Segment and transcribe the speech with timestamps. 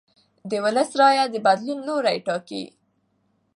[0.49, 2.63] د ولس رایه د بدلون لوری ټاکي